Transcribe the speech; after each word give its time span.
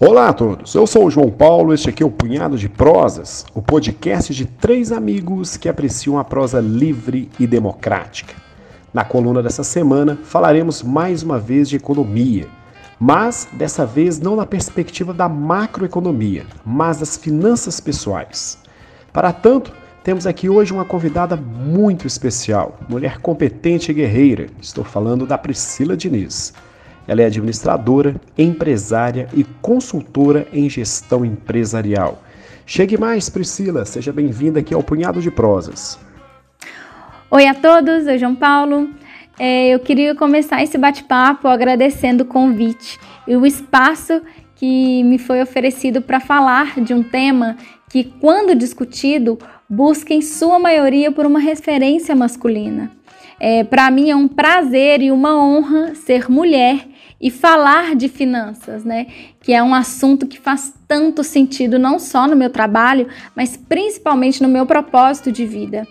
Olá 0.00 0.30
a 0.30 0.32
todos, 0.32 0.74
eu 0.74 0.86
sou 0.88 1.06
o 1.06 1.10
João 1.10 1.30
Paulo, 1.30 1.72
este 1.72 1.90
aqui 1.90 2.02
é 2.02 2.06
o 2.06 2.10
Punhado 2.10 2.58
de 2.58 2.68
Prosas, 2.68 3.46
o 3.54 3.62
podcast 3.62 4.34
de 4.34 4.46
três 4.46 4.90
amigos 4.90 5.56
que 5.56 5.68
apreciam 5.68 6.18
a 6.18 6.24
prosa 6.24 6.58
livre 6.58 7.30
e 7.38 7.46
democrática. 7.46 8.34
Na 8.92 9.04
coluna 9.04 9.40
dessa 9.40 9.62
semana 9.62 10.18
falaremos 10.24 10.82
mais 10.82 11.22
uma 11.22 11.38
vez 11.38 11.68
de 11.68 11.76
economia, 11.76 12.48
mas 12.98 13.46
dessa 13.52 13.86
vez 13.86 14.18
não 14.18 14.34
na 14.34 14.46
perspectiva 14.46 15.14
da 15.14 15.28
macroeconomia, 15.28 16.44
mas 16.66 16.98
das 16.98 17.16
finanças 17.16 17.78
pessoais. 17.78 18.58
Para 19.12 19.32
tanto, 19.32 19.72
temos 20.02 20.26
aqui 20.26 20.48
hoje 20.48 20.72
uma 20.72 20.84
convidada 20.84 21.36
muito 21.36 22.06
especial, 22.06 22.78
mulher 22.88 23.18
competente 23.18 23.90
e 23.90 23.94
guerreira. 23.94 24.46
Estou 24.60 24.82
falando 24.82 25.26
da 25.26 25.36
Priscila 25.36 25.96
Diniz. 25.96 26.54
Ela 27.06 27.22
é 27.22 27.26
administradora, 27.26 28.14
empresária 28.36 29.28
e 29.34 29.44
consultora 29.60 30.46
em 30.52 30.68
gestão 30.70 31.24
empresarial. 31.24 32.22
Chegue 32.64 32.96
mais, 32.96 33.28
Priscila. 33.28 33.84
Seja 33.84 34.12
bem-vinda 34.12 34.60
aqui 34.60 34.72
ao 34.72 34.82
Punhado 34.82 35.20
de 35.20 35.30
Prosas. 35.30 35.98
Oi 37.30 37.46
a 37.46 37.54
todos, 37.54 38.06
eu 38.06 38.18
João 38.18 38.34
Paulo. 38.34 38.90
É, 39.38 39.68
eu 39.68 39.80
queria 39.80 40.14
começar 40.14 40.62
esse 40.62 40.78
bate-papo 40.78 41.48
agradecendo 41.48 42.24
o 42.24 42.26
convite 42.26 42.98
e 43.26 43.36
o 43.36 43.44
espaço 43.44 44.22
que 44.54 45.02
me 45.04 45.18
foi 45.18 45.42
oferecido 45.42 46.02
para 46.02 46.20
falar 46.20 46.78
de 46.80 46.92
um 46.92 47.02
tema 47.02 47.56
que, 47.88 48.04
quando 48.04 48.54
discutido, 48.54 49.38
busca 49.70 50.12
em 50.12 50.20
sua 50.20 50.58
maioria 50.58 51.12
por 51.12 51.24
uma 51.24 51.38
referência 51.38 52.16
masculina. 52.16 52.90
É, 53.38 53.62
Para 53.62 53.88
mim 53.90 54.10
é 54.10 54.16
um 54.16 54.26
prazer 54.26 55.00
e 55.00 55.12
uma 55.12 55.40
honra 55.40 55.94
ser 55.94 56.28
mulher 56.28 56.88
e 57.20 57.30
falar 57.30 57.94
de 57.94 58.08
finanças, 58.08 58.82
né? 58.82 59.06
Que 59.40 59.52
é 59.52 59.62
um 59.62 59.74
assunto 59.74 60.26
que 60.26 60.38
faz 60.38 60.74
tanto 60.88 61.22
sentido 61.22 61.78
não 61.78 61.98
só 61.98 62.26
no 62.26 62.34
meu 62.34 62.50
trabalho, 62.50 63.06
mas 63.36 63.56
principalmente 63.56 64.42
no 64.42 64.48
meu 64.48 64.66
propósito 64.66 65.30
de 65.30 65.46
vida. 65.46 65.86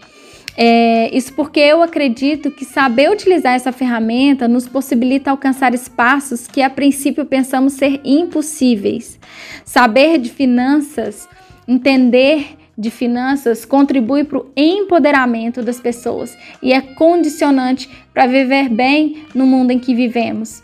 É, 0.58 1.16
isso 1.16 1.34
porque 1.34 1.60
eu 1.60 1.82
acredito 1.82 2.52
que 2.52 2.66
saber 2.66 3.10
utilizar 3.10 3.54
essa 3.54 3.72
ferramenta 3.72 4.48
nos 4.48 4.68
possibilita 4.68 5.32
alcançar 5.32 5.74
espaços 5.74 6.48
que 6.48 6.62
a 6.62 6.70
princípio 6.70 7.26
pensamos 7.26 7.74
ser 7.74 8.02
impossíveis. 8.04 9.18
Saber 9.64 10.18
de 10.18 10.30
finanças, 10.30 11.30
entender 11.68 12.59
de 12.80 12.90
finanças 12.90 13.66
contribui 13.66 14.24
para 14.24 14.38
o 14.38 14.46
empoderamento 14.56 15.62
das 15.62 15.82
pessoas 15.82 16.36
e 16.64 16.72
é 16.72 16.80
condicionante 16.80 17.90
para 18.14 18.26
viver 18.26 18.70
bem 18.70 19.26
no 19.36 19.46
mundo 19.46 19.72
em 19.72 19.80
que 19.80 19.94
vivemos. 19.94 20.64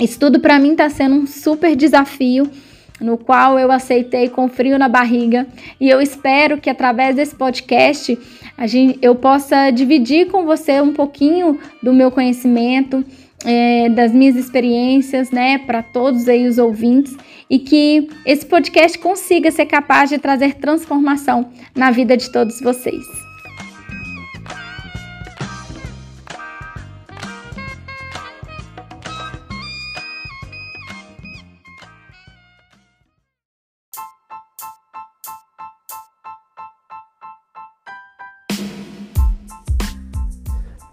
Isso 0.00 0.18
tudo 0.18 0.40
para 0.40 0.58
mim 0.58 0.72
está 0.72 0.88
sendo 0.88 1.14
um 1.14 1.26
super 1.26 1.76
desafio 1.76 2.50
no 2.98 3.18
qual 3.18 3.58
eu 3.58 3.70
aceitei 3.70 4.30
com 4.30 4.48
frio 4.48 4.78
na 4.78 4.88
barriga 4.88 5.46
e 5.78 5.90
eu 5.90 6.00
espero 6.00 6.56
que 6.58 6.70
através 6.70 7.14
desse 7.14 7.34
podcast 7.34 8.18
a 8.56 8.66
gente, 8.66 8.98
eu 9.02 9.14
possa 9.14 9.70
dividir 9.70 10.28
com 10.28 10.46
você 10.46 10.80
um 10.80 10.94
pouquinho 10.94 11.60
do 11.82 11.92
meu 11.92 12.10
conhecimento, 12.10 13.04
é, 13.44 13.88
das 13.88 14.12
minhas 14.12 14.36
experiências, 14.36 15.30
né, 15.30 15.58
para 15.58 15.82
todos 15.82 16.28
aí 16.28 16.46
os 16.46 16.58
ouvintes 16.58 17.16
e 17.48 17.58
que 17.58 18.08
esse 18.24 18.44
podcast 18.46 18.98
consiga 18.98 19.50
ser 19.50 19.66
capaz 19.66 20.10
de 20.10 20.18
trazer 20.18 20.54
transformação 20.54 21.50
na 21.74 21.90
vida 21.90 22.16
de 22.16 22.30
todos 22.30 22.60
vocês. 22.60 23.25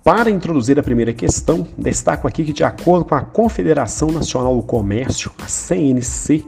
Para 0.03 0.29
introduzir 0.29 0.77
a 0.77 0.83
primeira 0.83 1.13
questão, 1.13 1.65
destaco 1.77 2.27
aqui 2.27 2.43
que, 2.43 2.51
de 2.51 2.65
acordo 2.65 3.05
com 3.05 3.15
a 3.15 3.21
Confederação 3.21 4.11
Nacional 4.11 4.57
do 4.57 4.61
Comércio, 4.61 5.31
a 5.39 5.47
CNC, 5.47 6.43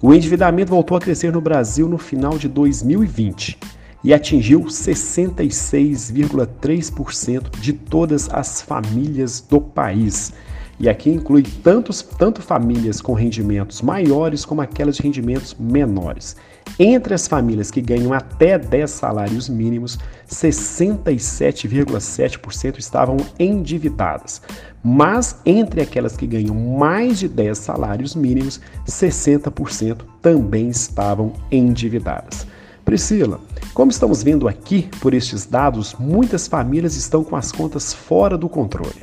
o 0.00 0.14
endividamento 0.14 0.70
voltou 0.70 0.96
a 0.96 1.00
crescer 1.00 1.30
no 1.30 1.42
Brasil 1.42 1.86
no 1.86 1.98
final 1.98 2.38
de 2.38 2.48
2020 2.48 3.58
e 4.02 4.14
atingiu 4.14 4.62
66,3% 4.62 7.50
de 7.60 7.74
todas 7.74 8.30
as 8.32 8.62
famílias 8.62 9.38
do 9.38 9.60
país. 9.60 10.32
E 10.80 10.88
aqui 10.88 11.10
inclui 11.10 11.42
tantos, 11.42 12.00
tanto 12.00 12.40
famílias 12.40 13.02
com 13.02 13.12
rendimentos 13.12 13.82
maiores 13.82 14.46
como 14.46 14.62
aquelas 14.62 14.96
de 14.96 15.02
rendimentos 15.02 15.54
menores. 15.60 16.36
Entre 16.78 17.14
as 17.14 17.26
famílias 17.28 17.70
que 17.70 17.80
ganham 17.80 18.12
até 18.12 18.58
10 18.58 18.90
salários 18.90 19.48
mínimos, 19.48 19.96
67,7% 20.28 22.78
estavam 22.78 23.16
endividadas. 23.38 24.42
Mas 24.82 25.36
entre 25.46 25.80
aquelas 25.80 26.16
que 26.16 26.26
ganham 26.26 26.54
mais 26.54 27.20
de 27.20 27.28
10 27.28 27.56
salários 27.56 28.16
mínimos, 28.16 28.60
60% 28.86 30.00
também 30.20 30.68
estavam 30.68 31.32
endividadas. 31.50 32.46
Priscila, 32.84 33.40
como 33.72 33.90
estamos 33.90 34.22
vendo 34.22 34.46
aqui 34.46 34.90
por 35.00 35.14
estes 35.14 35.46
dados, 35.46 35.96
muitas 35.98 36.46
famílias 36.46 36.96
estão 36.96 37.24
com 37.24 37.36
as 37.36 37.50
contas 37.50 37.94
fora 37.94 38.36
do 38.36 38.46
controle. 38.48 39.02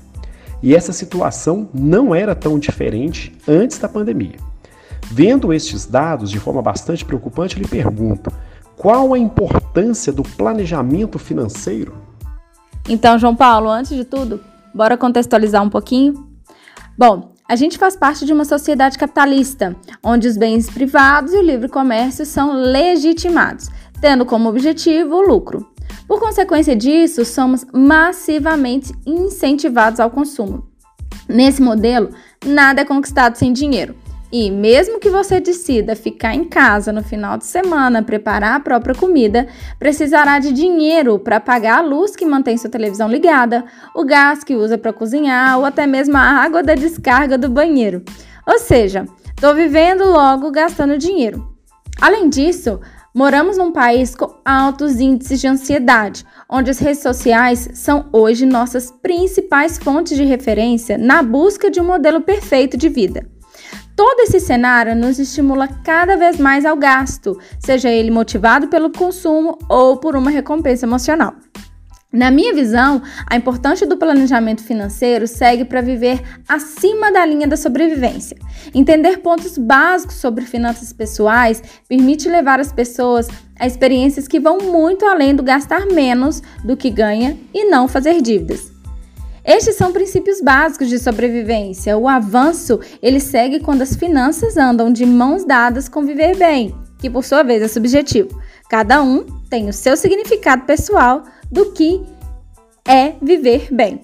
E 0.61 0.75
essa 0.75 0.93
situação 0.93 1.67
não 1.73 2.13
era 2.13 2.35
tão 2.35 2.59
diferente 2.59 3.35
antes 3.47 3.79
da 3.79 3.89
pandemia. 3.89 4.50
Vendo 5.09 5.53
estes 5.53 5.85
dados 5.85 6.29
de 6.29 6.39
forma 6.39 6.61
bastante 6.61 7.03
preocupante, 7.03 7.59
lhe 7.59 7.67
pergunto: 7.67 8.31
qual 8.77 9.13
a 9.13 9.19
importância 9.19 10.11
do 10.11 10.23
planejamento 10.23 11.19
financeiro? 11.19 11.95
Então, 12.89 13.19
João 13.19 13.35
Paulo, 13.35 13.69
antes 13.69 13.95
de 13.95 14.03
tudo, 14.03 14.41
bora 14.73 14.97
contextualizar 14.97 15.63
um 15.63 15.69
pouquinho? 15.69 16.27
Bom, 16.97 17.31
a 17.47 17.55
gente 17.55 17.77
faz 17.77 17.95
parte 17.95 18.25
de 18.25 18.33
uma 18.33 18.45
sociedade 18.45 18.97
capitalista, 18.97 19.75
onde 20.01 20.27
os 20.27 20.37
bens 20.37 20.69
privados 20.69 21.33
e 21.33 21.37
o 21.37 21.41
livre 21.43 21.67
comércio 21.67 22.25
são 22.25 22.53
legitimados, 22.53 23.69
tendo 23.99 24.25
como 24.25 24.49
objetivo 24.49 25.15
o 25.15 25.21
lucro. 25.21 25.69
Por 26.07 26.19
consequência 26.19 26.75
disso, 26.75 27.23
somos 27.25 27.65
massivamente 27.73 28.93
incentivados 29.05 29.99
ao 29.99 30.09
consumo. 30.09 30.65
Nesse 31.27 31.61
modelo, 31.61 32.09
nada 32.45 32.81
é 32.81 32.85
conquistado 32.85 33.35
sem 33.35 33.53
dinheiro. 33.53 33.95
E 34.31 34.49
mesmo 34.49 34.97
que 34.97 35.09
você 35.09 35.41
decida 35.41 35.93
ficar 35.93 36.33
em 36.33 36.45
casa 36.45 36.93
no 36.93 37.03
final 37.03 37.37
de 37.37 37.45
semana, 37.45 38.01
preparar 38.01 38.55
a 38.55 38.59
própria 38.61 38.95
comida, 38.95 39.45
precisará 39.77 40.39
de 40.39 40.53
dinheiro 40.53 41.19
para 41.19 41.41
pagar 41.41 41.79
a 41.79 41.81
luz 41.81 42.15
que 42.15 42.25
mantém 42.25 42.57
sua 42.57 42.69
televisão 42.69 43.09
ligada, 43.09 43.65
o 43.93 44.05
gás 44.05 44.41
que 44.41 44.55
usa 44.55 44.77
para 44.77 44.93
cozinhar 44.93 45.59
ou 45.59 45.65
até 45.65 45.85
mesmo 45.85 46.15
a 46.15 46.21
água 46.21 46.63
da 46.63 46.75
descarga 46.75 47.37
do 47.37 47.49
banheiro. 47.49 48.03
Ou 48.47 48.57
seja, 48.57 49.05
estou 49.35 49.53
vivendo 49.53 50.05
logo 50.05 50.49
gastando 50.49 50.97
dinheiro. 50.97 51.51
Além 51.99 52.29
disso, 52.29 52.79
moramos 53.13 53.57
num 53.57 53.73
país 53.73 54.15
com 54.15 54.33
altos 54.45 55.01
índices 55.01 55.41
de 55.41 55.47
ansiedade, 55.47 56.25
onde 56.49 56.71
as 56.71 56.79
redes 56.79 57.01
sociais 57.01 57.69
são 57.73 58.07
hoje 58.13 58.45
nossas 58.45 58.91
principais 58.91 59.77
fontes 59.77 60.15
de 60.17 60.23
referência 60.23 60.97
na 60.97 61.21
busca 61.21 61.69
de 61.69 61.81
um 61.81 61.85
modelo 61.85 62.21
perfeito 62.21 62.77
de 62.77 62.87
vida. 62.87 63.27
Todo 63.95 64.21
esse 64.21 64.39
cenário 64.39 64.95
nos 64.95 65.19
estimula 65.19 65.67
cada 65.67 66.15
vez 66.15 66.37
mais 66.37 66.65
ao 66.65 66.77
gasto, 66.77 67.37
seja 67.59 67.89
ele 67.89 68.11
motivado 68.11 68.67
pelo 68.67 68.91
consumo 68.91 69.57
ou 69.69 69.97
por 69.97 70.15
uma 70.15 70.31
recompensa 70.31 70.85
emocional. 70.85 71.33
Na 72.11 72.29
minha 72.29 72.53
visão, 72.53 73.01
a 73.25 73.37
importância 73.37 73.87
do 73.87 73.95
planejamento 73.95 74.61
financeiro 74.61 75.25
segue 75.25 75.63
para 75.63 75.79
viver 75.79 76.21
acima 76.47 77.09
da 77.09 77.25
linha 77.25 77.47
da 77.47 77.55
sobrevivência. 77.55 78.37
Entender 78.75 79.19
pontos 79.19 79.57
básicos 79.57 80.15
sobre 80.15 80.43
finanças 80.43 80.91
pessoais 80.91 81.63
permite 81.87 82.27
levar 82.27 82.59
as 82.59 82.73
pessoas 82.73 83.29
a 83.57 83.65
experiências 83.65 84.27
que 84.27 84.41
vão 84.41 84.57
muito 84.57 85.05
além 85.05 85.33
do 85.33 85.41
gastar 85.41 85.85
menos 85.85 86.41
do 86.65 86.75
que 86.75 86.89
ganha 86.89 87.37
e 87.53 87.69
não 87.69 87.87
fazer 87.87 88.21
dívidas. 88.21 88.70
Estes 89.43 89.75
são 89.75 89.91
princípios 89.91 90.39
básicos 90.39 90.87
de 90.87 90.99
sobrevivência. 90.99 91.97
O 91.97 92.07
avanço, 92.07 92.79
ele 93.01 93.19
segue 93.19 93.59
quando 93.59 93.81
as 93.81 93.95
finanças 93.95 94.55
andam 94.55 94.91
de 94.91 95.05
mãos 95.05 95.43
dadas 95.43 95.89
com 95.89 96.05
viver 96.05 96.37
bem, 96.37 96.75
que 96.99 97.09
por 97.09 97.23
sua 97.23 97.41
vez 97.41 97.61
é 97.63 97.67
subjetivo. 97.67 98.39
Cada 98.69 99.01
um 99.01 99.23
tem 99.49 99.67
o 99.67 99.73
seu 99.73 99.97
significado 99.97 100.63
pessoal 100.65 101.23
do 101.51 101.71
que 101.71 102.03
é 102.87 103.13
viver 103.21 103.67
bem. 103.71 104.01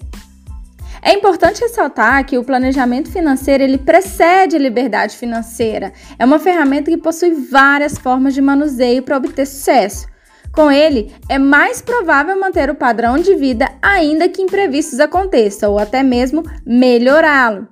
É 1.00 1.12
importante 1.12 1.60
ressaltar 1.60 2.26
que 2.26 2.36
o 2.36 2.44
planejamento 2.44 3.10
financeiro 3.10 3.62
ele 3.62 3.78
precede 3.78 4.56
a 4.56 4.58
liberdade 4.58 5.16
financeira. 5.16 5.92
É 6.18 6.24
uma 6.24 6.40
ferramenta 6.40 6.90
que 6.90 6.96
possui 6.96 7.32
várias 7.32 7.96
formas 7.96 8.34
de 8.34 8.40
manuseio 8.40 9.02
para 9.02 9.16
obter 9.16 9.46
sucesso. 9.46 10.08
Com 10.52 10.70
ele, 10.70 11.12
é 11.28 11.38
mais 11.38 11.80
provável 11.80 12.38
manter 12.38 12.70
o 12.70 12.74
padrão 12.74 13.16
de 13.18 13.34
vida 13.34 13.68
ainda 13.80 14.28
que 14.28 14.42
imprevistos 14.42 14.98
aconteçam, 14.98 15.72
ou 15.72 15.78
até 15.78 16.02
mesmo 16.02 16.42
melhorá-lo, 16.66 17.68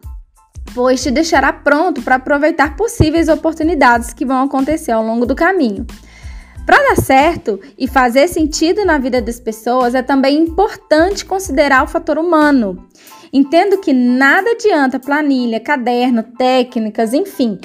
pois 0.74 1.02
te 1.02 1.10
deixará 1.10 1.52
pronto 1.52 2.02
para 2.02 2.16
aproveitar 2.16 2.76
possíveis 2.76 3.28
oportunidades 3.28 4.12
que 4.12 4.26
vão 4.26 4.44
acontecer 4.44 4.92
ao 4.92 5.04
longo 5.04 5.26
do 5.26 5.34
caminho. 5.34 5.86
Para 6.66 6.88
dar 6.88 6.96
certo 6.96 7.60
e 7.78 7.86
fazer 7.86 8.26
sentido 8.26 8.84
na 8.84 8.98
vida 8.98 9.22
das 9.22 9.38
pessoas, 9.38 9.94
é 9.94 10.02
também 10.02 10.36
importante 10.36 11.24
considerar 11.24 11.84
o 11.84 11.86
fator 11.86 12.18
humano. 12.18 12.84
Entendo 13.32 13.78
que 13.78 13.92
nada 13.92 14.50
adianta 14.50 14.98
planilha, 14.98 15.60
caderno, 15.60 16.24
técnicas, 16.24 17.14
enfim, 17.14 17.58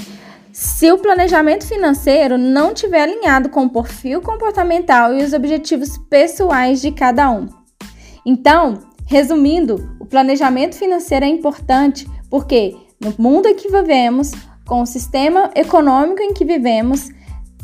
se 0.51 0.91
o 0.91 0.97
planejamento 0.97 1.65
financeiro 1.65 2.37
não 2.37 2.73
estiver 2.73 3.03
alinhado 3.03 3.49
com 3.49 3.65
o 3.65 3.69
perfil 3.69 4.21
comportamental 4.21 5.13
e 5.13 5.23
os 5.23 5.33
objetivos 5.33 5.97
pessoais 6.09 6.81
de 6.81 6.91
cada 6.91 7.29
um. 7.31 7.47
Então, 8.25 8.79
resumindo, 9.05 9.95
o 9.99 10.05
planejamento 10.05 10.75
financeiro 10.75 11.25
é 11.25 11.29
importante 11.29 12.07
porque 12.29 12.75
no 12.99 13.13
mundo 13.17 13.47
em 13.47 13.55
que 13.55 13.69
vivemos, 13.69 14.31
com 14.65 14.81
o 14.81 14.85
sistema 14.85 15.49
econômico 15.55 16.21
em 16.21 16.33
que 16.33 16.45
vivemos, 16.45 17.09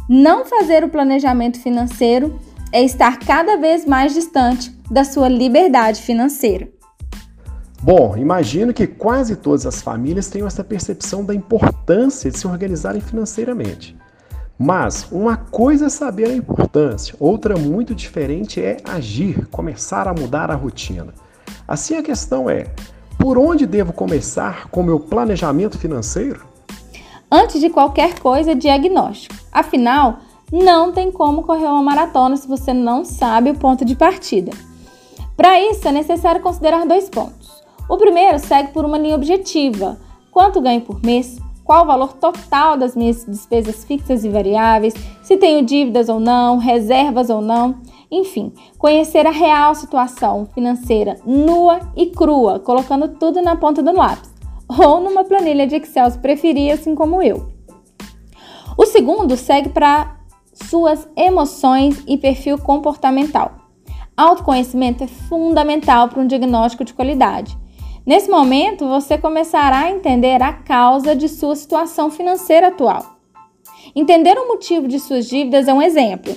não 0.10 0.46
fazer 0.46 0.84
o 0.84 0.90
planejamento 0.90 1.60
financeiro 1.60 2.40
é 2.72 2.84
estar 2.84 3.20
cada 3.20 3.58
vez 3.58 3.86
mais 3.86 4.14
distante 4.14 4.72
da 4.90 5.04
sua 5.04 5.28
liberdade 5.28 6.02
financeira. 6.02 6.77
Bom, 7.82 8.18
imagino 8.18 8.74
que 8.74 8.88
quase 8.88 9.36
todas 9.36 9.66
as 9.66 9.82
famílias 9.82 10.28
tenham 10.28 10.48
essa 10.48 10.64
percepção 10.64 11.24
da 11.24 11.34
importância 11.34 12.32
de 12.32 12.38
se 12.38 12.48
organizarem 12.48 13.02
financeiramente. 13.02 13.96
Mas 14.58 15.08
uma 15.12 15.38
coisa 15.38 15.86
é 15.86 15.90
saber 15.90 16.26
a 16.30 16.36
importância, 16.36 17.16
outra 17.20 17.56
muito 17.56 17.94
diferente 17.94 18.60
é 18.60 18.78
agir, 18.84 19.46
começar 19.48 20.08
a 20.08 20.14
mudar 20.14 20.50
a 20.50 20.56
rotina. 20.56 21.14
Assim 21.68 21.96
a 21.96 22.02
questão 22.02 22.50
é: 22.50 22.66
por 23.20 23.38
onde 23.38 23.68
devo 23.68 23.94
começar 23.94 24.68
com 24.70 24.82
meu 24.82 25.00
planejamento 25.00 25.78
financeiro? 25.78 26.44
Antes 27.30 27.62
de 27.62 27.70
qualquer 27.70 28.20
coisa, 28.20 28.56
diagnóstico. 28.56 29.36
Afinal, 29.52 30.20
não 30.52 30.92
tem 30.92 31.12
como 31.12 31.44
correr 31.44 31.66
uma 31.66 31.84
maratona 31.84 32.38
se 32.38 32.48
você 32.48 32.74
não 32.74 33.06
sabe 33.06 33.52
o 33.52 33.56
ponto 33.56 33.86
de 33.86 33.96
partida. 33.96 34.52
Para 35.36 35.62
isso, 35.62 35.88
é 35.88 35.92
necessário 35.92 36.42
considerar 36.42 36.86
dois 36.88 37.10
pontos. 37.10 37.37
O 37.90 37.98
primeiro 37.98 38.40
segue 38.40 38.72
por 38.72 38.86
uma 38.86 38.98
linha 38.98 39.16
objetiva: 39.16 39.98
quanto 40.32 40.62
ganho 40.62 40.82
por 40.82 41.02
mês, 41.04 41.38
qual 41.64 41.84
o 41.84 41.88
valor 41.88 42.14
total 42.14 42.78
das 42.78 42.96
minhas 42.96 43.26
despesas 43.26 43.84
fixas 43.84 44.24
e 44.24 44.30
variáveis, 44.30 44.94
se 45.22 45.38
tenho 45.38 45.66
dívidas 45.66 46.10
ou 46.10 46.20
não, 46.20 46.58
reservas 46.58 47.30
ou 47.30 47.42
não. 47.42 47.76
Enfim, 48.10 48.54
conhecer 48.78 49.28
a 49.28 49.32
real 49.32 49.76
situação 49.76 50.48
financeira 50.54 51.18
nua 51.26 51.80
e 51.96 52.06
crua, 52.06 52.58
colocando 52.58 53.10
tudo 53.10 53.42
na 53.42 53.58
ponta 53.58 53.84
do 53.84 53.92
lápis 53.92 54.38
ou 54.68 55.00
numa 55.00 55.24
planilha 55.24 55.66
de 55.66 55.76
Excel 55.76 56.12
se 56.12 56.20
preferir, 56.20 56.74
assim 56.74 56.94
como 56.94 57.22
eu. 57.22 57.50
O 58.78 58.86
segundo 58.86 59.36
segue 59.38 59.70
para 59.70 60.18
suas 60.54 61.08
emoções 61.16 62.04
e 62.08 62.18
perfil 62.18 62.58
comportamental. 62.58 63.54
Autoconhecimento 64.16 65.04
é 65.04 65.08
fundamental 65.08 66.10
para 66.10 66.22
um 66.22 66.28
diagnóstico 66.28 66.84
de 66.84 66.94
qualidade. 66.94 67.58
Nesse 68.08 68.30
momento, 68.32 68.88
você 68.88 69.18
começará 69.18 69.80
a 69.80 69.92
entender 69.92 70.42
a 70.42 70.54
causa 70.54 71.14
de 71.14 71.28
sua 71.28 71.58
situação 71.58 72.10
financeira 72.10 72.70
atual. 72.70 73.06
Entender 73.94 74.38
o 74.38 74.48
motivo 74.48 74.88
de 74.88 74.98
suas 74.98 75.28
dívidas 75.28 75.68
é 75.68 75.74
um 75.74 75.82
exemplo. 75.82 76.34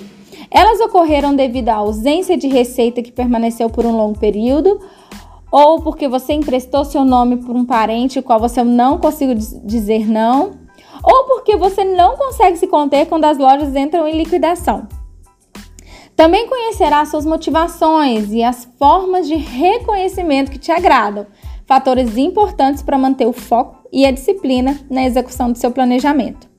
Elas 0.51 0.81
ocorreram 0.81 1.33
devido 1.33 1.69
à 1.69 1.75
ausência 1.75 2.35
de 2.35 2.49
receita 2.49 3.01
que 3.01 3.09
permaneceu 3.09 3.69
por 3.69 3.85
um 3.85 3.95
longo 3.95 4.19
período 4.19 4.81
ou 5.49 5.81
porque 5.81 6.09
você 6.09 6.33
emprestou 6.33 6.83
seu 6.83 7.05
nome 7.05 7.37
por 7.37 7.55
um 7.55 7.63
parente 7.63 8.19
o 8.19 8.23
qual 8.23 8.37
você 8.37 8.65
não 8.65 8.97
conseguiu 8.97 9.35
dizer 9.63 10.05
não, 10.09 10.59
ou 11.01 11.23
porque 11.23 11.55
você 11.55 11.85
não 11.85 12.17
consegue 12.17 12.57
se 12.57 12.67
conter 12.67 13.05
quando 13.05 13.23
as 13.23 13.37
lojas 13.37 13.73
entram 13.77 14.05
em 14.05 14.17
liquidação. 14.17 14.89
Também 16.17 16.47
conhecerá 16.47 17.05
suas 17.05 17.25
motivações 17.25 18.31
e 18.33 18.43
as 18.43 18.65
formas 18.77 19.25
de 19.25 19.35
reconhecimento 19.35 20.51
que 20.51 20.59
te 20.59 20.71
agradam, 20.71 21.25
fatores 21.65 22.17
importantes 22.17 22.83
para 22.83 22.97
manter 22.97 23.25
o 23.25 23.33
foco 23.33 23.87
e 23.91 24.05
a 24.05 24.11
disciplina 24.11 24.79
na 24.89 25.05
execução 25.05 25.51
do 25.51 25.57
seu 25.57 25.71
planejamento. 25.71 26.49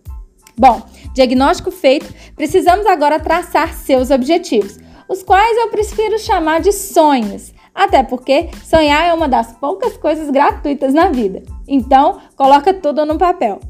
Bom, 0.57 0.83
diagnóstico 1.15 1.71
feito, 1.71 2.13
precisamos 2.37 2.87
agora 2.87 3.19
traçar 3.19 3.75
seus 3.75 4.11
objetivos, 4.11 4.79
os 5.09 5.23
quais 5.23 5.57
eu 5.59 5.69
prefiro 5.69 6.19
chamar 6.19 6.61
de 6.61 6.73
sonhos 6.73 7.53
até 7.75 8.03
porque 8.03 8.51
sonhar 8.65 9.07
é 9.07 9.15
uma 9.15 9.29
das 9.29 9.53
poucas 9.53 9.97
coisas 9.97 10.31
gratuitas 10.31 10.93
na 10.93 11.09
vida. 11.09 11.43
Então, 11.67 12.19
coloca 12.37 12.75
tudo 12.75 13.05
no 13.07 13.17
papel. 13.17 13.61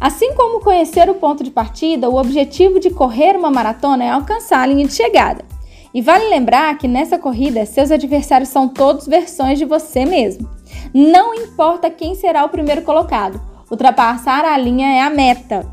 Assim 0.00 0.34
como 0.34 0.60
conhecer 0.60 1.10
o 1.10 1.14
ponto 1.14 1.44
de 1.44 1.50
partida, 1.50 2.08
o 2.08 2.16
objetivo 2.16 2.80
de 2.80 2.90
correr 2.90 3.36
uma 3.36 3.50
maratona 3.50 4.04
é 4.04 4.08
alcançar 4.08 4.60
a 4.60 4.66
linha 4.66 4.86
de 4.86 4.94
chegada. 4.94 5.44
E 5.92 6.00
vale 6.00 6.28
lembrar 6.28 6.76
que 6.78 6.88
nessa 6.88 7.18
corrida, 7.18 7.66
seus 7.66 7.90
adversários 7.90 8.48
são 8.48 8.66
todos 8.66 9.06
versões 9.06 9.58
de 9.58 9.66
você 9.66 10.06
mesmo. 10.06 10.48
Não 10.92 11.34
importa 11.34 11.90
quem 11.90 12.14
será 12.14 12.44
o 12.44 12.48
primeiro 12.48 12.82
colocado, 12.82 13.40
ultrapassar 13.70 14.44
a 14.44 14.58
linha 14.58 14.88
é 14.88 15.02
a 15.02 15.10
meta. 15.10 15.66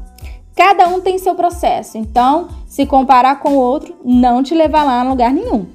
Cada 0.56 0.88
um 0.88 1.02
tem 1.02 1.18
seu 1.18 1.36
processo, 1.36 1.98
então, 1.98 2.48
se 2.68 2.86
comparar 2.86 3.40
com 3.40 3.54
o 3.54 3.60
outro, 3.60 3.96
não 4.04 4.42
te 4.42 4.56
levará 4.56 5.02
a 5.02 5.04
lugar 5.04 5.32
nenhum. 5.32 5.68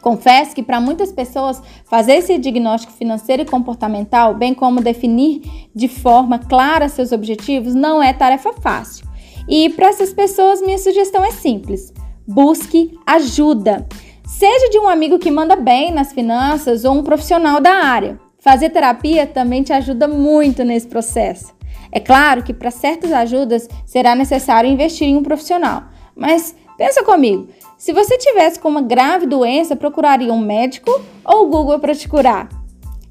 Confesso 0.00 0.54
que 0.54 0.62
para 0.62 0.80
muitas 0.80 1.10
pessoas 1.10 1.60
fazer 1.84 2.14
esse 2.14 2.38
diagnóstico 2.38 2.92
financeiro 2.92 3.42
e 3.42 3.46
comportamental, 3.46 4.34
bem 4.34 4.54
como 4.54 4.80
definir 4.80 5.42
de 5.74 5.88
forma 5.88 6.38
clara 6.38 6.88
seus 6.88 7.10
objetivos, 7.10 7.74
não 7.74 8.00
é 8.00 8.12
tarefa 8.12 8.52
fácil. 8.52 9.04
E 9.48 9.70
para 9.70 9.88
essas 9.88 10.12
pessoas, 10.12 10.62
minha 10.62 10.78
sugestão 10.78 11.24
é 11.24 11.32
simples: 11.32 11.92
busque 12.26 12.96
ajuda. 13.04 13.86
Seja 14.24 14.70
de 14.70 14.78
um 14.78 14.88
amigo 14.88 15.18
que 15.18 15.30
manda 15.30 15.56
bem 15.56 15.92
nas 15.92 16.12
finanças 16.12 16.84
ou 16.84 16.94
um 16.94 17.02
profissional 17.02 17.60
da 17.60 17.72
área. 17.72 18.25
Fazer 18.46 18.70
terapia 18.70 19.26
também 19.26 19.64
te 19.64 19.72
ajuda 19.72 20.06
muito 20.06 20.62
nesse 20.62 20.86
processo. 20.86 21.52
É 21.90 21.98
claro 21.98 22.44
que 22.44 22.54
para 22.54 22.70
certas 22.70 23.10
ajudas 23.10 23.68
será 23.84 24.14
necessário 24.14 24.70
investir 24.70 25.08
em 25.08 25.16
um 25.16 25.22
profissional, 25.24 25.82
mas 26.14 26.54
pensa 26.78 27.02
comigo, 27.02 27.48
se 27.76 27.92
você 27.92 28.16
tivesse 28.16 28.60
com 28.60 28.68
uma 28.68 28.82
grave 28.82 29.26
doença, 29.26 29.74
procuraria 29.74 30.32
um 30.32 30.38
médico 30.38 30.92
ou 31.24 31.46
o 31.46 31.50
Google 31.50 31.80
para 31.80 31.92
te 31.92 32.08
curar? 32.08 32.48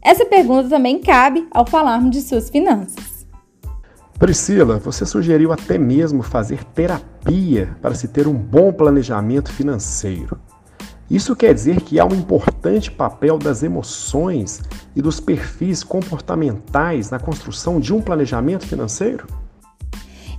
Essa 0.02 0.24
pergunta 0.24 0.70
também 0.70 1.00
cabe 1.00 1.46
ao 1.52 1.66
falarmos 1.66 2.12
de 2.12 2.22
suas 2.22 2.50
finanças. 2.50 3.28
Priscila, 4.18 4.78
você 4.78 5.06
sugeriu 5.06 5.52
até 5.52 5.78
mesmo 5.78 6.24
fazer 6.24 6.64
terapia 6.64 7.76
para 7.82 7.94
se 7.94 8.08
ter 8.08 8.26
um 8.26 8.34
bom 8.34 8.72
planejamento 8.72 9.52
financeiro. 9.52 10.40
Isso 11.10 11.36
quer 11.36 11.54
dizer 11.54 11.82
que 11.82 12.00
há 12.00 12.06
um 12.06 12.14
importante 12.14 12.90
papel 12.92 13.38
das 13.38 13.64
emoções 13.64 14.62
e 14.96 15.02
dos 15.02 15.20
perfis 15.20 15.84
comportamentais 15.84 17.10
na 17.10 17.20
construção 17.20 17.80
de 17.80 17.94
um 17.94 18.02
planejamento 18.02 18.66
financeiro? 18.66 19.28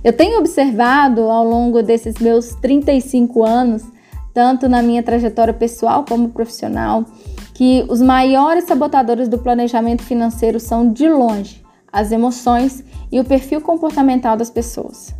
Eu 0.03 0.13
tenho 0.13 0.39
observado 0.39 1.21
ao 1.21 1.43
longo 1.43 1.81
desses 1.81 2.15
meus 2.17 2.49
35 2.55 3.43
anos 3.43 3.83
tanto 4.37 4.69
na 4.69 4.83
minha 4.83 5.01
trajetória 5.01 5.51
pessoal 5.51 6.05
como 6.07 6.29
profissional, 6.29 7.03
que 7.55 7.83
os 7.89 7.99
maiores 7.99 8.65
sabotadores 8.65 9.27
do 9.27 9.39
planejamento 9.39 10.03
financeiro 10.03 10.59
são, 10.59 10.93
de 10.93 11.09
longe, 11.09 11.65
as 11.91 12.11
emoções 12.11 12.83
e 13.11 13.19
o 13.19 13.23
perfil 13.23 13.61
comportamental 13.61 14.37
das 14.37 14.51
pessoas. 14.51 15.11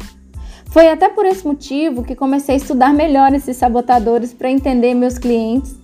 Foi 0.69 0.89
até 0.89 1.09
por 1.09 1.25
esse 1.25 1.45
motivo 1.45 2.03
que 2.03 2.15
comecei 2.15 2.55
a 2.55 2.57
estudar 2.57 2.93
melhor 2.93 3.33
esses 3.33 3.57
sabotadores 3.57 4.33
para 4.33 4.51
entender 4.51 4.93
meus 4.93 5.17
clientes 5.17 5.75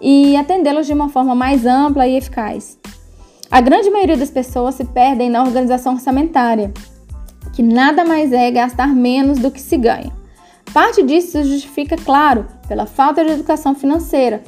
e 0.00 0.36
atendê-los 0.36 0.86
de 0.86 0.92
uma 0.92 1.08
forma 1.08 1.34
mais 1.34 1.66
ampla 1.66 2.06
e 2.06 2.16
eficaz. 2.16 2.78
A 3.50 3.60
grande 3.60 3.90
maioria 3.90 4.16
das 4.16 4.30
pessoas 4.30 4.76
se 4.76 4.84
perdem 4.84 5.30
na 5.30 5.42
organização 5.42 5.94
orçamentária, 5.94 6.72
que 7.52 7.62
nada 7.62 8.04
mais 8.04 8.32
é 8.32 8.50
gastar 8.50 8.88
menos 8.88 9.38
do 9.38 9.50
que 9.50 9.60
se 9.60 9.76
ganha. 9.76 10.12
Parte 10.72 11.02
disso 11.02 11.32
se 11.32 11.44
justifica, 11.44 11.96
claro, 11.96 12.46
pela 12.68 12.86
falta 12.86 13.24
de 13.24 13.32
educação 13.32 13.74
financeira, 13.74 14.42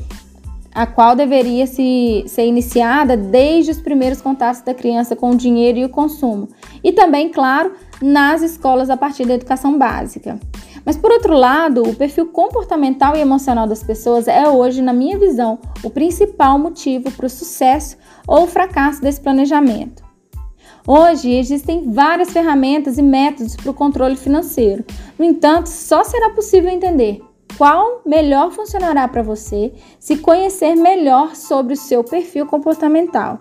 a 0.73 0.87
qual 0.87 1.17
deveria 1.17 1.67
se, 1.67 2.25
ser 2.27 2.47
iniciada 2.47 3.17
desde 3.17 3.73
os 3.73 3.81
primeiros 3.81 4.21
contatos 4.21 4.63
da 4.63 4.75
criança 4.75 5.17
com 5.17 5.31
o 5.31 5.37
dinheiro 5.37 5.79
e 5.79 5.85
o 5.85 5.89
consumo, 5.89 6.49
e 6.85 6.93
também, 6.93 7.31
claro, 7.31 7.73
nas 8.01 8.43
escolas 8.43 8.91
a 8.91 8.97
partir 8.97 9.27
da 9.27 9.35
educação 9.35 9.79
básica. 9.79 10.39
Mas 10.85 10.97
por 10.97 11.11
outro 11.11 11.35
lado, 11.35 11.83
o 11.83 11.95
perfil 11.95 12.29
comportamental 12.29 13.17
e 13.17 13.21
emocional 13.21 13.67
das 13.67 13.83
pessoas 13.83 14.27
é 14.27 14.49
hoje, 14.49 14.81
na 14.81 14.93
minha 14.93 15.19
visão, 15.19 15.59
o 15.83 15.91
principal 15.91 16.59
motivo 16.59 17.11
para 17.11 17.27
o 17.27 17.31
sucesso 17.31 17.97
ou 18.27 18.47
fracasso 18.47 19.03
desse 19.03 19.21
planejamento. 19.21 20.03
Hoje 20.87 21.31
existem 21.33 21.93
várias 21.93 22.31
ferramentas 22.31 22.97
e 22.97 23.03
métodos 23.03 23.55
para 23.55 23.71
o 23.71 23.75
controle 23.75 24.17
financeiro. 24.17 24.85
No 25.19 25.25
entanto, 25.25 25.69
só 25.69 26.03
será 26.03 26.31
possível 26.31 26.71
entender 26.71 27.23
qual 27.59 28.01
melhor 28.07 28.51
funcionará 28.51 29.07
para 29.07 29.23
você 29.23 29.73
se 29.99 30.17
conhecer 30.17 30.75
melhor 30.77 31.37
sobre 31.37 31.75
o 31.75 31.77
seu 31.77 32.03
perfil 32.03 32.47
comportamental. 32.47 33.39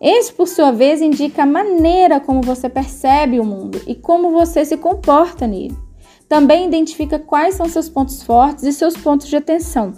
Esse, 0.00 0.32
por 0.32 0.48
sua 0.48 0.70
vez, 0.70 1.02
indica 1.02 1.42
a 1.42 1.46
maneira 1.46 2.18
como 2.18 2.40
você 2.40 2.70
percebe 2.70 3.38
o 3.38 3.44
mundo 3.44 3.78
e 3.86 3.94
como 3.94 4.30
você 4.30 4.64
se 4.64 4.78
comporta 4.78 5.46
nele. 5.46 5.76
Também 6.26 6.66
identifica 6.66 7.18
quais 7.18 7.56
são 7.56 7.68
seus 7.68 7.88
pontos 7.88 8.22
fortes 8.22 8.64
e 8.64 8.72
seus 8.72 8.96
pontos 8.96 9.28
de 9.28 9.36
atenção, 9.36 9.92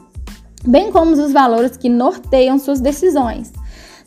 bem 0.66 0.90
como 0.90 1.12
os 1.12 1.32
valores 1.32 1.76
que 1.76 1.88
norteiam 1.88 2.58
suas 2.58 2.80
decisões. 2.80 3.52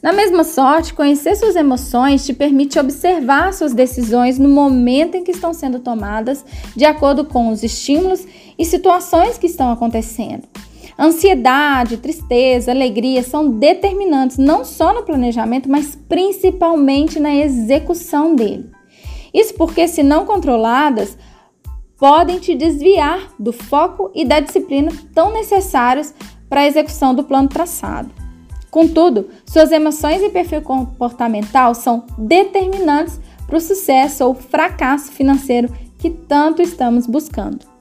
Na 0.04 0.12
mesma 0.12 0.44
sorte, 0.44 0.94
conhecer 0.94 1.36
suas 1.36 1.56
emoções 1.56 2.26
te 2.26 2.34
permite 2.34 2.78
observar 2.78 3.54
suas 3.54 3.74
decisões 3.74 4.38
no 4.38 4.50
momento 4.50 5.16
em 5.16 5.24
que 5.24 5.32
estão 5.32 5.54
sendo 5.54 5.80
tomadas, 5.80 6.44
de 6.76 6.84
acordo 6.84 7.24
com 7.24 7.50
os 7.50 7.64
estímulos 7.64 8.28
e 8.60 8.66
situações 8.66 9.38
que 9.38 9.48
estão 9.48 9.72
acontecendo. 9.72 10.44
Ansiedade, 10.98 11.98
tristeza, 11.98 12.72
alegria 12.72 13.22
são 13.22 13.50
determinantes 13.52 14.38
não 14.38 14.64
só 14.64 14.94
no 14.94 15.04
planejamento, 15.04 15.70
mas 15.70 15.96
principalmente 16.08 17.20
na 17.20 17.36
execução 17.36 18.34
dele. 18.34 18.70
Isso 19.34 19.54
porque, 19.56 19.88
se 19.90 20.02
não 20.02 20.26
controladas, 20.26 21.18
podem 21.98 22.40
te 22.40 22.56
desviar 22.56 23.34
do 23.38 23.52
foco 23.52 24.10
e 24.16 24.24
da 24.24 24.40
disciplina 24.40 24.92
tão 25.14 25.34
necessários 25.34 26.14
para 26.50 26.62
a 26.62 26.68
execução 26.68 27.14
do 27.14 27.24
plano 27.24 27.50
traçado. 27.50 28.10
Contudo, 28.72 29.30
suas 29.46 29.72
emoções 29.72 30.22
e 30.22 30.30
perfil 30.30 30.62
comportamental 30.62 31.76
são 31.76 32.06
determinantes 32.18 33.20
para 33.46 33.58
o 33.58 33.62
sucesso 33.62 34.26
ou 34.26 34.34
fracasso 34.34 35.12
financeiro 35.12 35.70
que 35.98 36.10
tanto 36.10 36.62
estamos 36.62 37.06
buscando. 37.06 37.75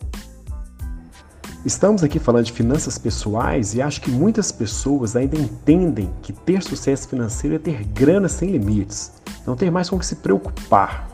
Estamos 1.65 2.05
aqui 2.05 2.19
falando 2.19 2.45
de 2.45 2.53
finanças 2.53 2.99
pessoais 2.99 3.75
e 3.75 3.81
acho 3.81 4.03
que 4.03 4.11
muitas 4.11 4.53
pessoas 4.53 5.17
ainda 5.17 5.35
entendem 5.35 6.13
que 6.21 6.31
ter 6.31 6.63
sucesso 6.63 7.09
financeiro 7.09 7.57
é 7.57 7.59
ter 7.59 7.83
grana 7.85 8.29
sem 8.29 8.51
limites, 8.51 9.13
não 9.47 9.57
ter 9.57 9.71
mais 9.71 9.89
com 9.89 9.99
que 9.99 10.05
se 10.05 10.17
preocupar. 10.17 11.09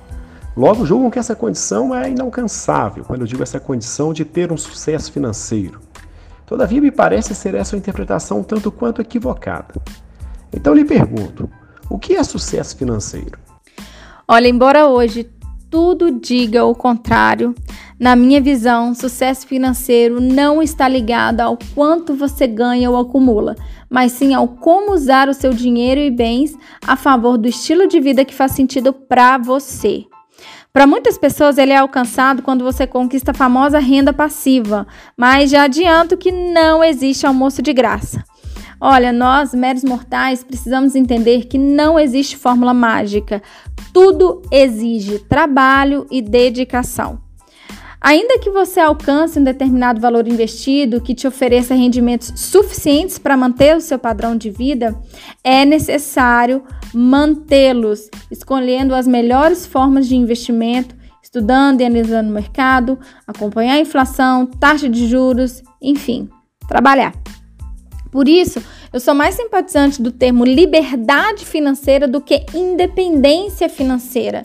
Logo, 0.56 0.84
julgam 0.84 1.08
que 1.08 1.20
essa 1.20 1.36
condição 1.36 1.94
é 1.94 2.10
inalcançável, 2.10 3.04
quando 3.04 3.20
eu 3.20 3.28
digo 3.28 3.44
essa 3.44 3.60
condição 3.60 4.12
de 4.12 4.24
ter 4.24 4.50
um 4.50 4.56
sucesso 4.56 5.12
financeiro. 5.12 5.80
Todavia, 6.44 6.80
me 6.80 6.90
parece 6.90 7.32
ser 7.32 7.54
essa 7.54 7.76
uma 7.76 7.78
interpretação 7.78 8.42
tanto 8.42 8.72
quanto 8.72 9.00
equivocada. 9.00 9.74
Então, 10.52 10.74
lhe 10.74 10.84
pergunto: 10.84 11.48
o 11.88 11.96
que 11.96 12.16
é 12.16 12.24
sucesso 12.24 12.76
financeiro? 12.76 13.38
Olha, 14.26 14.48
embora 14.48 14.88
hoje 14.88 15.30
tudo 15.70 16.10
diga 16.10 16.64
o 16.64 16.74
contrário, 16.74 17.54
na 18.00 18.16
minha 18.16 18.40
visão, 18.40 18.94
sucesso 18.94 19.46
financeiro 19.46 20.22
não 20.22 20.62
está 20.62 20.88
ligado 20.88 21.42
ao 21.42 21.58
quanto 21.74 22.14
você 22.14 22.46
ganha 22.46 22.90
ou 22.90 22.96
acumula, 22.96 23.54
mas 23.90 24.12
sim 24.12 24.32
ao 24.32 24.48
como 24.48 24.94
usar 24.94 25.28
o 25.28 25.34
seu 25.34 25.52
dinheiro 25.52 26.00
e 26.00 26.10
bens 26.10 26.56
a 26.86 26.96
favor 26.96 27.36
do 27.36 27.46
estilo 27.46 27.86
de 27.86 28.00
vida 28.00 28.24
que 28.24 28.34
faz 28.34 28.52
sentido 28.52 28.90
para 28.90 29.36
você. 29.36 30.06
Para 30.72 30.86
muitas 30.86 31.18
pessoas, 31.18 31.58
ele 31.58 31.72
é 31.72 31.76
alcançado 31.76 32.40
quando 32.40 32.64
você 32.64 32.86
conquista 32.86 33.32
a 33.32 33.34
famosa 33.34 33.78
renda 33.78 34.14
passiva, 34.14 34.86
mas 35.14 35.50
já 35.50 35.64
adianto 35.64 36.16
que 36.16 36.32
não 36.32 36.82
existe 36.82 37.26
almoço 37.26 37.60
de 37.60 37.74
graça. 37.74 38.24
Olha, 38.80 39.12
nós, 39.12 39.52
meros 39.52 39.84
mortais, 39.84 40.42
precisamos 40.42 40.94
entender 40.94 41.44
que 41.44 41.58
não 41.58 41.98
existe 41.98 42.34
fórmula 42.34 42.72
mágica. 42.72 43.42
Tudo 43.92 44.40
exige 44.50 45.18
trabalho 45.18 46.06
e 46.10 46.22
dedicação. 46.22 47.29
Ainda 48.02 48.38
que 48.38 48.48
você 48.48 48.80
alcance 48.80 49.38
um 49.38 49.44
determinado 49.44 50.00
valor 50.00 50.26
investido 50.26 51.02
que 51.02 51.14
te 51.14 51.28
ofereça 51.28 51.74
rendimentos 51.74 52.32
suficientes 52.34 53.18
para 53.18 53.36
manter 53.36 53.76
o 53.76 53.80
seu 53.80 53.98
padrão 53.98 54.34
de 54.34 54.48
vida, 54.48 54.98
é 55.44 55.66
necessário 55.66 56.64
mantê-los, 56.94 58.08
escolhendo 58.30 58.94
as 58.94 59.06
melhores 59.06 59.66
formas 59.66 60.08
de 60.08 60.16
investimento, 60.16 60.96
estudando 61.22 61.82
e 61.82 61.84
analisando 61.84 62.30
o 62.30 62.34
mercado, 62.34 62.98
acompanhar 63.26 63.74
a 63.74 63.80
inflação, 63.80 64.46
taxa 64.46 64.88
de 64.88 65.06
juros, 65.06 65.62
enfim, 65.80 66.30
trabalhar. 66.66 67.12
Por 68.10 68.26
isso, 68.26 68.62
eu 68.92 68.98
sou 68.98 69.14
mais 69.14 69.34
simpatizante 69.34 70.02
do 70.02 70.10
termo 70.10 70.44
liberdade 70.44 71.44
financeira 71.44 72.08
do 72.08 72.20
que 72.20 72.44
independência 72.54 73.68
financeira. 73.68 74.42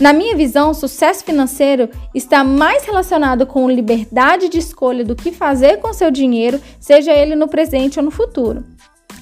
Na 0.00 0.12
minha 0.12 0.36
visão, 0.36 0.72
sucesso 0.72 1.24
financeiro 1.24 1.88
está 2.14 2.44
mais 2.44 2.84
relacionado 2.84 3.44
com 3.44 3.68
liberdade 3.68 4.48
de 4.48 4.58
escolha 4.58 5.04
do 5.04 5.16
que 5.16 5.32
fazer 5.32 5.78
com 5.78 5.92
seu 5.92 6.08
dinheiro, 6.08 6.60
seja 6.78 7.12
ele 7.12 7.34
no 7.34 7.48
presente 7.48 7.98
ou 7.98 8.04
no 8.04 8.10
futuro. 8.12 8.64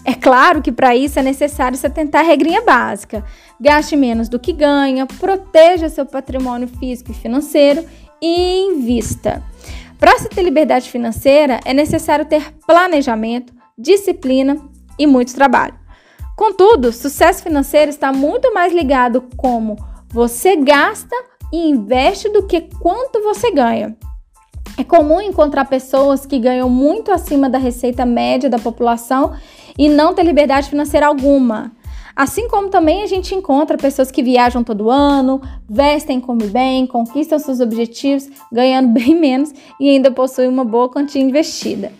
É 0.05 0.15
claro 0.15 0.61
que 0.61 0.71
para 0.71 0.95
isso 0.95 1.19
é 1.19 1.23
necessário 1.23 1.79
você 1.79 1.89
tentar 1.89 2.21
a 2.21 2.25
regrinha 2.25 2.61
básica. 2.61 3.25
Gaste 3.59 3.97
menos 3.97 4.29
do 4.29 4.39
que 4.39 4.53
ganha, 4.53 5.07
proteja 5.07 5.89
seu 5.89 6.05
patrimônio 6.05 6.69
físico 6.69 7.11
e 7.11 7.15
financeiro 7.15 7.85
e 8.21 8.61
invista. 8.67 9.43
Para 9.99 10.19
se 10.19 10.29
ter 10.29 10.43
liberdade 10.43 10.91
financeira, 10.91 11.59
é 11.65 11.73
necessário 11.73 12.27
ter 12.27 12.53
planejamento, 12.67 13.53
disciplina 13.79 14.59
e 14.99 15.07
muito 15.07 15.35
trabalho. 15.35 15.75
Contudo, 16.37 16.93
sucesso 16.93 17.43
financeiro 17.43 17.89
está 17.89 18.13
muito 18.13 18.53
mais 18.53 18.75
ligado 18.75 19.25
como 19.39 19.77
você 20.17 20.57
gasta 20.57 21.15
e 21.53 21.69
investe 21.69 22.31
do 22.31 22.45
que 22.47 22.63
quanto 22.81 23.23
você 23.23 23.51
ganha. 23.51 23.95
É 24.79 24.83
comum 24.83 25.21
encontrar 25.21 25.67
pessoas 25.67 26.25
que 26.25 26.39
ganham 26.39 26.71
muito 26.71 27.13
acima 27.13 27.51
da 27.51 27.59
receita 27.59 28.07
média 28.07 28.49
da 28.49 28.59
população 28.59 29.35
e 29.79 29.91
não 29.91 30.15
ter 30.15 30.23
liberdade 30.23 30.71
financeira 30.71 31.07
alguma. 31.07 31.71
Assim 32.17 32.49
como 32.49 32.71
também 32.71 33.03
a 33.03 33.07
gente 33.07 33.35
encontra 33.35 33.77
pessoas 33.77 34.11
que 34.11 34.23
viajam 34.23 34.65
todo 34.65 34.89
ano, 34.89 35.39
vestem, 35.69 36.19
comem 36.19 36.49
bem, 36.49 36.87
conquistam 36.87 37.39
seus 37.39 37.61
objetivos, 37.61 38.27
ganhando 38.51 38.89
bem 38.99 39.15
menos 39.15 39.53
e 39.79 39.91
ainda 39.91 40.11
possuem 40.11 40.49
uma 40.49 40.65
boa 40.65 40.89
quantia 40.89 41.21
investida. 41.21 41.93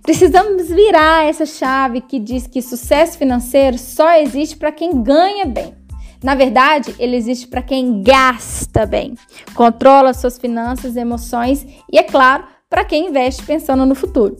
Precisamos 0.00 0.68
virar 0.68 1.26
essa 1.26 1.44
chave 1.44 2.02
que 2.02 2.20
diz 2.20 2.46
que 2.46 2.62
sucesso 2.62 3.18
financeiro 3.18 3.76
só 3.76 4.12
existe 4.14 4.56
para 4.56 4.70
quem 4.70 5.02
ganha 5.02 5.44
bem. 5.44 5.76
Na 6.22 6.34
verdade, 6.34 6.94
ele 6.98 7.16
existe 7.16 7.46
para 7.46 7.62
quem 7.62 8.02
gasta 8.02 8.84
bem, 8.84 9.14
controla 9.54 10.12
suas 10.12 10.38
finanças, 10.38 10.96
emoções 10.96 11.66
e, 11.92 11.98
é 11.98 12.02
claro, 12.02 12.44
para 12.68 12.84
quem 12.84 13.08
investe 13.08 13.42
pensando 13.44 13.86
no 13.86 13.94
futuro. 13.94 14.36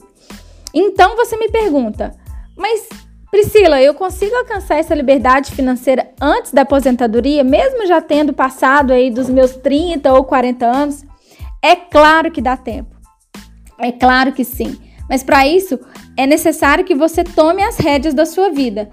Então 0.73 1.15
você 1.15 1.37
me 1.37 1.49
pergunta, 1.49 2.15
mas 2.55 2.87
Priscila, 3.31 3.81
eu 3.81 3.93
consigo 3.93 4.35
alcançar 4.35 4.77
essa 4.77 4.95
liberdade 4.95 5.51
financeira 5.51 6.11
antes 6.19 6.51
da 6.51 6.63
aposentadoria, 6.63 7.43
mesmo 7.43 7.85
já 7.85 8.01
tendo 8.01 8.33
passado 8.33 8.91
aí 8.91 9.11
dos 9.11 9.29
meus 9.29 9.55
30 9.55 10.11
ou 10.13 10.23
40 10.23 10.65
anos? 10.65 11.05
É 11.61 11.75
claro 11.75 12.31
que 12.31 12.41
dá 12.41 12.57
tempo. 12.57 12.95
É 13.77 13.91
claro 13.91 14.33
que 14.33 14.43
sim. 14.43 14.79
Mas 15.07 15.23
para 15.23 15.47
isso 15.47 15.79
é 16.17 16.25
necessário 16.25 16.83
que 16.83 16.95
você 16.95 17.23
tome 17.23 17.63
as 17.63 17.77
rédeas 17.77 18.13
da 18.13 18.25
sua 18.25 18.49
vida 18.49 18.89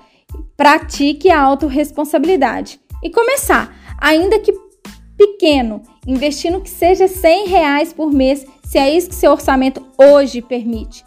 pratique 0.57 1.31
a 1.31 1.41
autorresponsabilidade 1.41 2.81
e 3.03 3.11
começar, 3.11 3.75
ainda 3.99 4.39
que 4.39 4.53
pequeno, 5.17 5.83
investindo 6.07 6.61
que 6.61 6.71
seja 6.71 7.09
100 7.09 7.49
reais 7.49 7.93
por 7.93 8.13
mês, 8.13 8.45
se 8.65 8.79
é 8.79 8.91
isso 8.91 9.09
que 9.09 9.15
seu 9.15 9.33
orçamento 9.33 9.85
hoje 9.97 10.43
permite. 10.43 11.05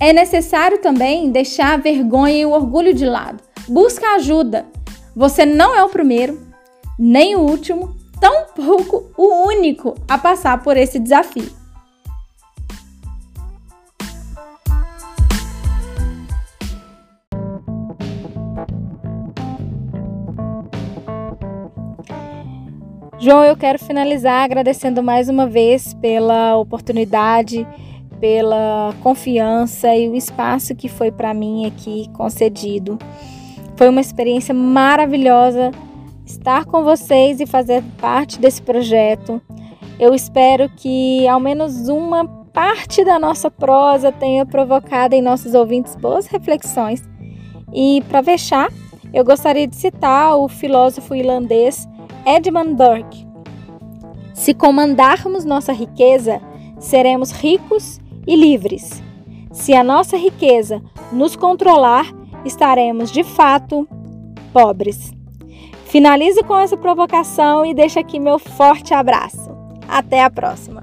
É 0.00 0.12
necessário 0.12 0.78
também 0.78 1.30
deixar 1.30 1.74
a 1.74 1.76
vergonha 1.76 2.36
e 2.36 2.46
o 2.46 2.50
orgulho 2.50 2.92
de 2.92 3.04
lado. 3.04 3.42
Busca 3.68 4.14
ajuda. 4.14 4.66
Você 5.14 5.46
não 5.46 5.74
é 5.74 5.82
o 5.84 5.88
primeiro, 5.88 6.40
nem 6.98 7.36
o 7.36 7.40
último, 7.40 7.94
tampouco 8.20 9.10
o 9.16 9.46
único 9.46 9.94
a 10.08 10.18
passar 10.18 10.62
por 10.62 10.76
esse 10.76 10.98
desafio. 10.98 11.63
João, 23.24 23.42
eu 23.42 23.56
quero 23.56 23.78
finalizar 23.78 24.44
agradecendo 24.44 25.02
mais 25.02 25.30
uma 25.30 25.46
vez 25.46 25.94
pela 25.94 26.58
oportunidade, 26.58 27.66
pela 28.20 28.94
confiança 29.02 29.96
e 29.96 30.10
o 30.10 30.14
espaço 30.14 30.74
que 30.74 30.90
foi 30.90 31.10
para 31.10 31.32
mim 31.32 31.64
aqui 31.64 32.06
concedido. 32.12 32.98
Foi 33.76 33.88
uma 33.88 34.02
experiência 34.02 34.52
maravilhosa 34.52 35.70
estar 36.26 36.66
com 36.66 36.84
vocês 36.84 37.40
e 37.40 37.46
fazer 37.46 37.82
parte 37.98 38.38
desse 38.38 38.60
projeto. 38.60 39.40
Eu 39.98 40.12
espero 40.14 40.68
que 40.68 41.26
ao 41.26 41.40
menos 41.40 41.88
uma 41.88 42.26
parte 42.52 43.02
da 43.06 43.18
nossa 43.18 43.50
prosa 43.50 44.12
tenha 44.12 44.44
provocado 44.44 45.14
em 45.14 45.22
nossos 45.22 45.54
ouvintes 45.54 45.96
boas 45.96 46.26
reflexões. 46.26 47.02
E 47.72 48.02
para 48.06 48.22
fechar, 48.22 48.70
eu 49.14 49.24
gostaria 49.24 49.66
de 49.66 49.76
citar 49.76 50.36
o 50.36 50.46
filósofo 50.46 51.14
irlandês 51.14 51.88
Edmund 52.26 52.74
Burke. 52.74 53.26
Se 54.32 54.54
comandarmos 54.54 55.44
nossa 55.44 55.72
riqueza, 55.72 56.40
seremos 56.78 57.30
ricos 57.30 58.00
e 58.26 58.34
livres. 58.34 59.02
Se 59.52 59.74
a 59.74 59.84
nossa 59.84 60.16
riqueza 60.16 60.82
nos 61.12 61.36
controlar, 61.36 62.12
estaremos 62.44 63.10
de 63.10 63.22
fato 63.22 63.86
pobres. 64.52 65.12
Finalize 65.86 66.42
com 66.42 66.56
essa 66.56 66.76
provocação 66.76 67.64
e 67.64 67.72
deixo 67.72 68.00
aqui 68.00 68.18
meu 68.18 68.38
forte 68.38 68.92
abraço. 68.92 69.50
Até 69.86 70.24
a 70.24 70.30
próxima! 70.30 70.82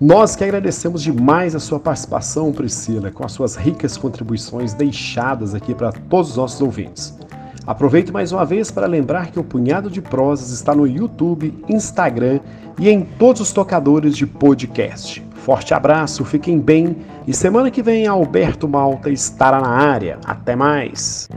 Nós 0.00 0.36
que 0.36 0.44
agradecemos 0.44 1.02
demais 1.02 1.56
a 1.56 1.58
sua 1.58 1.80
participação, 1.80 2.52
Priscila, 2.52 3.10
com 3.10 3.24
as 3.24 3.32
suas 3.32 3.56
ricas 3.56 3.96
contribuições 3.96 4.72
deixadas 4.72 5.54
aqui 5.54 5.74
para 5.74 5.90
todos 5.90 6.30
os 6.30 6.36
nossos 6.36 6.60
ouvintes. 6.60 7.18
Aproveito 7.68 8.14
mais 8.14 8.32
uma 8.32 8.46
vez 8.46 8.70
para 8.70 8.86
lembrar 8.86 9.30
que 9.30 9.38
o 9.38 9.44
Punhado 9.44 9.90
de 9.90 10.00
Prosas 10.00 10.52
está 10.52 10.74
no 10.74 10.86
YouTube, 10.86 11.52
Instagram 11.68 12.40
e 12.78 12.88
em 12.88 13.02
todos 13.02 13.42
os 13.42 13.52
tocadores 13.52 14.16
de 14.16 14.26
podcast. 14.26 15.22
Forte 15.34 15.74
abraço, 15.74 16.24
fiquem 16.24 16.58
bem 16.58 16.96
e 17.26 17.34
semana 17.34 17.70
que 17.70 17.82
vem 17.82 18.06
Alberto 18.06 18.66
Malta 18.66 19.10
estará 19.10 19.60
na 19.60 19.68
área. 19.68 20.18
Até 20.24 20.56
mais! 20.56 21.28